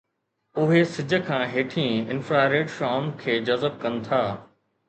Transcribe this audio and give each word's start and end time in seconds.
اهي 0.61 0.79
سج 0.93 1.13
کان 1.27 1.43
هيٺئين 1.51 2.09
انفراريڊ 2.15 2.75
شعاعن 2.79 3.15
کي 3.23 3.39
جذب 3.51 3.81
ڪن 3.85 4.05
ٿا 4.09 4.25